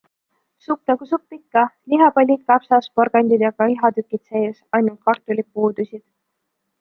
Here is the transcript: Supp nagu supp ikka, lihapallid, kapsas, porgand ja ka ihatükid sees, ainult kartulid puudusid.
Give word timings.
Supp 0.67 0.79
nagu 0.91 1.07
supp 1.09 1.35
ikka, 1.35 1.63
lihapallid, 1.93 2.41
kapsas, 2.51 2.89
porgand 3.01 3.35
ja 3.43 3.51
ka 3.59 3.67
ihatükid 3.73 4.23
sees, 4.31 4.57
ainult 4.79 5.01
kartulid 5.11 5.49
puudusid. 5.53 6.03